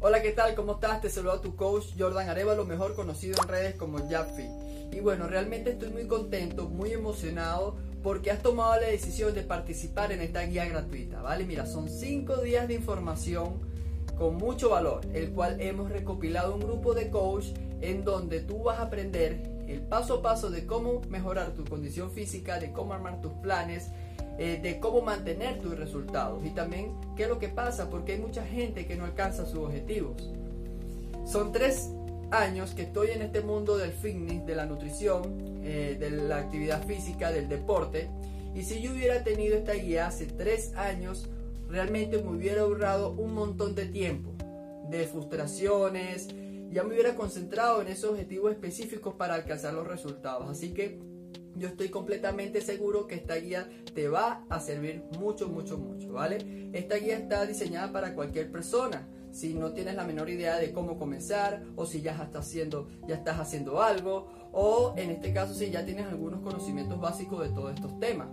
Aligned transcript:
Hola, 0.00 0.22
¿qué 0.22 0.30
tal? 0.30 0.54
¿Cómo 0.54 0.74
estás? 0.74 1.00
Te 1.00 1.10
saluda 1.10 1.40
tu 1.40 1.56
coach 1.56 1.86
Jordan 1.98 2.28
Arevalo, 2.28 2.64
mejor 2.64 2.94
conocido 2.94 3.34
en 3.42 3.48
redes 3.48 3.74
como 3.74 3.98
Jaffi. 4.08 4.48
Y 4.92 5.00
bueno, 5.00 5.26
realmente 5.26 5.72
estoy 5.72 5.88
muy 5.88 6.06
contento, 6.06 6.68
muy 6.68 6.92
emocionado 6.92 7.74
porque 8.04 8.30
has 8.30 8.40
tomado 8.40 8.80
la 8.80 8.86
decisión 8.86 9.34
de 9.34 9.42
participar 9.42 10.12
en 10.12 10.20
esta 10.20 10.42
guía 10.42 10.66
gratuita, 10.66 11.20
¿vale? 11.20 11.44
Mira, 11.44 11.66
son 11.66 11.88
5 11.88 12.36
días 12.42 12.68
de 12.68 12.74
información 12.74 13.58
con 14.16 14.36
mucho 14.36 14.68
valor, 14.68 15.00
el 15.14 15.32
cual 15.32 15.60
hemos 15.60 15.90
recopilado 15.90 16.54
un 16.54 16.60
grupo 16.60 16.94
de 16.94 17.10
coach 17.10 17.46
en 17.80 18.04
donde 18.04 18.38
tú 18.38 18.62
vas 18.62 18.78
a 18.78 18.82
aprender 18.82 19.57
el 19.68 19.80
paso 19.82 20.14
a 20.14 20.22
paso 20.22 20.50
de 20.50 20.66
cómo 20.66 21.02
mejorar 21.08 21.52
tu 21.52 21.64
condición 21.64 22.10
física, 22.10 22.58
de 22.58 22.72
cómo 22.72 22.94
armar 22.94 23.20
tus 23.20 23.32
planes, 23.34 23.90
eh, 24.38 24.58
de 24.62 24.80
cómo 24.80 25.02
mantener 25.02 25.58
tus 25.60 25.78
resultados 25.78 26.44
y 26.44 26.50
también 26.50 26.92
qué 27.16 27.24
es 27.24 27.28
lo 27.28 27.38
que 27.38 27.48
pasa 27.48 27.90
porque 27.90 28.12
hay 28.12 28.18
mucha 28.18 28.44
gente 28.44 28.86
que 28.86 28.96
no 28.96 29.04
alcanza 29.04 29.46
sus 29.46 29.58
objetivos. 29.58 30.30
Son 31.26 31.52
tres 31.52 31.90
años 32.30 32.72
que 32.72 32.82
estoy 32.82 33.10
en 33.10 33.22
este 33.22 33.40
mundo 33.40 33.76
del 33.76 33.92
fitness, 33.92 34.46
de 34.46 34.54
la 34.54 34.66
nutrición, 34.66 35.60
eh, 35.62 35.96
de 35.98 36.10
la 36.10 36.38
actividad 36.38 36.84
física, 36.86 37.30
del 37.30 37.48
deporte 37.48 38.08
y 38.54 38.62
si 38.62 38.80
yo 38.80 38.92
hubiera 38.92 39.22
tenido 39.22 39.56
esta 39.56 39.74
guía 39.74 40.08
hace 40.08 40.26
tres 40.26 40.74
años, 40.74 41.26
realmente 41.68 42.18
me 42.18 42.30
hubiera 42.30 42.62
ahorrado 42.62 43.12
un 43.12 43.34
montón 43.34 43.74
de 43.74 43.86
tiempo, 43.86 44.32
de 44.90 45.06
frustraciones, 45.06 46.28
ya 46.70 46.82
me 46.82 46.90
hubiera 46.90 47.14
concentrado 47.14 47.80
en 47.82 47.88
esos 47.88 48.10
objetivos 48.10 48.52
específicos 48.52 49.14
para 49.14 49.34
alcanzar 49.34 49.74
los 49.74 49.86
resultados. 49.86 50.48
Así 50.48 50.72
que 50.72 51.00
yo 51.56 51.68
estoy 51.68 51.88
completamente 51.88 52.60
seguro 52.60 53.06
que 53.06 53.16
esta 53.16 53.34
guía 53.36 53.68
te 53.94 54.08
va 54.08 54.44
a 54.48 54.60
servir 54.60 55.02
mucho, 55.18 55.48
mucho, 55.48 55.76
mucho, 55.76 56.12
¿vale? 56.12 56.70
Esta 56.72 56.96
guía 56.96 57.16
está 57.16 57.44
diseñada 57.46 57.92
para 57.92 58.14
cualquier 58.14 58.50
persona. 58.50 59.08
Si 59.32 59.54
no 59.54 59.72
tienes 59.72 59.94
la 59.94 60.04
menor 60.04 60.30
idea 60.30 60.58
de 60.58 60.72
cómo 60.72 60.98
comenzar 60.98 61.62
o 61.76 61.84
si 61.84 62.00
ya 62.00 62.12
estás 62.12 62.46
haciendo, 62.46 62.88
ya 63.06 63.16
estás 63.16 63.38
haciendo 63.38 63.82
algo 63.82 64.28
o 64.52 64.94
en 64.96 65.10
este 65.10 65.32
caso 65.32 65.54
si 65.54 65.70
ya 65.70 65.84
tienes 65.84 66.06
algunos 66.06 66.40
conocimientos 66.40 67.00
básicos 67.00 67.40
de 67.42 67.54
todos 67.54 67.74
estos 67.74 67.98
temas. 67.98 68.28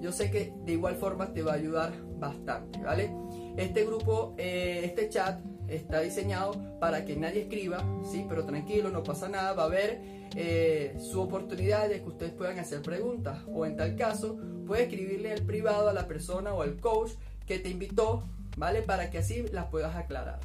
Yo 0.00 0.12
sé 0.12 0.30
que 0.30 0.52
de 0.64 0.72
igual 0.72 0.96
forma 0.96 1.32
te 1.32 1.42
va 1.42 1.52
a 1.52 1.56
ayudar 1.56 1.94
bastante, 2.18 2.78
¿vale? 2.80 3.10
Este 3.56 3.84
grupo, 3.84 4.34
eh, 4.38 4.82
este 4.84 5.08
chat 5.08 5.40
está 5.68 6.00
diseñado 6.00 6.54
para 6.78 7.04
que 7.04 7.16
nadie 7.16 7.42
escriba, 7.42 7.84
sí, 8.10 8.24
pero 8.28 8.44
tranquilo, 8.44 8.90
no 8.90 9.02
pasa 9.02 9.28
nada, 9.28 9.52
va 9.52 9.64
a 9.64 9.66
haber 9.66 10.00
eh, 10.36 10.96
su 10.98 11.20
oportunidad 11.20 11.88
de 11.88 12.02
que 12.02 12.08
ustedes 12.08 12.32
puedan 12.32 12.58
hacer 12.58 12.82
preguntas 12.82 13.38
o 13.48 13.66
en 13.66 13.76
tal 13.76 13.96
caso 13.96 14.38
puede 14.66 14.84
escribirle 14.84 15.32
el 15.32 15.42
privado 15.42 15.88
a 15.88 15.92
la 15.92 16.06
persona 16.06 16.52
o 16.52 16.62
al 16.62 16.78
coach 16.78 17.12
que 17.46 17.58
te 17.58 17.70
invitó, 17.70 18.24
¿vale? 18.56 18.82
Para 18.82 19.10
que 19.10 19.18
así 19.18 19.44
las 19.52 19.66
puedas 19.66 19.96
aclarar. 19.96 20.40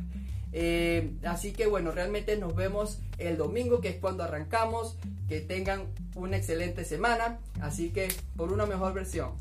Eh, 0.53 1.13
así 1.23 1.53
que 1.53 1.67
bueno, 1.67 1.91
realmente 1.91 2.37
nos 2.37 2.55
vemos 2.55 2.99
el 3.17 3.37
domingo, 3.37 3.81
que 3.81 3.89
es 3.89 3.95
cuando 3.97 4.23
arrancamos. 4.23 4.97
Que 5.27 5.39
tengan 5.39 5.85
una 6.15 6.35
excelente 6.35 6.83
semana. 6.83 7.39
Así 7.61 7.91
que 7.91 8.09
por 8.35 8.51
una 8.51 8.65
mejor 8.65 8.93
versión. 8.93 9.31